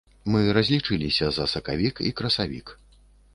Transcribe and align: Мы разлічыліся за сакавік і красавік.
Мы 0.35 0.39
разлічыліся 0.57 1.29
за 1.35 1.45
сакавік 1.53 1.95
і 2.09 2.15
красавік. 2.23 2.67